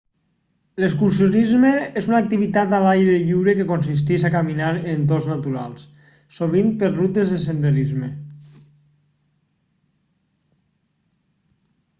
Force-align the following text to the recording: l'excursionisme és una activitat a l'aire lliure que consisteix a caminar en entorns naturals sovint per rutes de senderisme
l'excursionisme 0.83 1.73
és 2.01 2.07
una 2.11 2.17
activitat 2.23 2.73
a 2.77 2.79
l'aire 2.85 3.17
lliure 3.27 3.55
que 3.59 3.67
consisteix 3.73 4.25
a 4.25 4.31
caminar 4.37 4.71
en 4.79 4.89
entorns 4.95 5.29
naturals 5.33 5.85
sovint 6.39 6.73
per 6.81 6.91
rutes 6.95 7.37
de 7.37 7.41
senderisme 7.47 8.13